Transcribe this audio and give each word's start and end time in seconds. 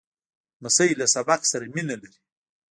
لمسی 0.61 0.89
له 0.99 1.05
سبق 1.15 1.41
سره 1.51 1.65
مینه 1.75 1.95
لري. 2.01 2.19